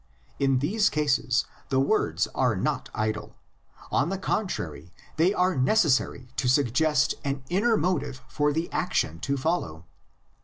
In 0.39 0.57
these 0.57 0.89
cases 0.89 1.45
the 1.69 1.79
words 1.79 2.27
are 2.33 2.55
not 2.55 2.89
idle; 2.91 3.35
on 3.91 4.09
the 4.09 4.17
contrary 4.17 4.91
they 5.17 5.31
are 5.31 5.55
necessary 5.55 6.27
to 6.37 6.47
suggest 6.47 7.13
an 7.23 7.43
inner 7.51 7.77
motive 7.77 8.23
for 8.27 8.51
the 8.51 8.67
action 8.71 9.19
to 9.19 9.37
follow. 9.37 9.85